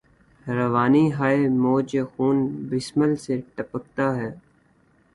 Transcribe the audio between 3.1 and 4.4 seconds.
سے ٹپکتا ہے